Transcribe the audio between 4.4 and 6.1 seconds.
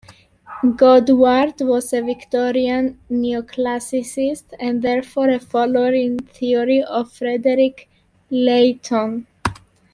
and therefore, a follower